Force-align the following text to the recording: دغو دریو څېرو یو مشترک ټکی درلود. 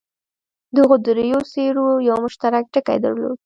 دغو 0.77 0.95
دریو 1.05 1.41
څېرو 1.51 1.87
یو 2.07 2.17
مشترک 2.23 2.63
ټکی 2.73 2.97
درلود. 3.03 3.37